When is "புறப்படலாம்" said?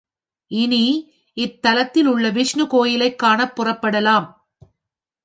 3.61-4.27